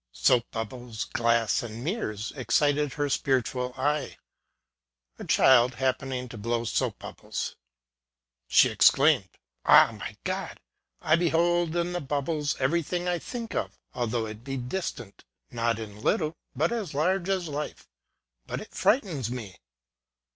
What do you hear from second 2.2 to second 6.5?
excited her spiritual eye. A child hap pening to